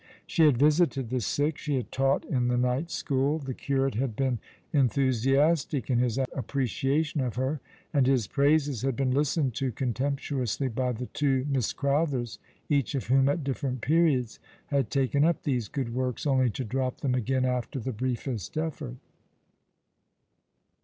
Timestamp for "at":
13.29-13.43